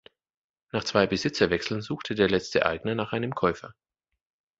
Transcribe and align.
Nach 0.71 0.83
zwei 0.83 1.05
Besitzerwechseln 1.05 1.83
suchte 1.83 2.15
der 2.15 2.27
letzte 2.27 2.65
Eigner 2.65 2.95
nach 2.95 3.11
einem 3.13 3.35
Käufer. 3.35 3.75